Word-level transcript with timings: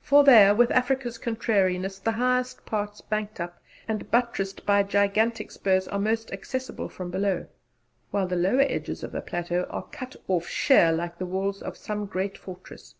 For 0.00 0.24
there, 0.24 0.54
with 0.54 0.70
Africa's 0.70 1.18
contrariness, 1.18 1.98
the 1.98 2.12
highest 2.12 2.64
parts 2.64 3.02
banked 3.02 3.38
up 3.38 3.60
and 3.86 4.10
buttressed 4.10 4.64
by 4.64 4.82
gigantic 4.82 5.50
spurs 5.50 5.86
are 5.88 5.98
most 5.98 6.32
accessible 6.32 6.88
from 6.88 7.10
below, 7.10 7.48
while 8.10 8.26
the 8.26 8.34
lower 8.34 8.64
edges 8.66 9.02
of 9.02 9.12
the 9.12 9.20
plateau 9.20 9.66
are 9.68 9.82
cut 9.92 10.16
off 10.26 10.46
sheer 10.48 10.90
like 10.90 11.18
the 11.18 11.26
walls 11.26 11.60
of 11.60 11.76
some 11.76 12.06
great 12.06 12.38
fortress. 12.38 12.94